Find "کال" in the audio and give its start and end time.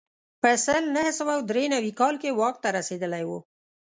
1.99-2.15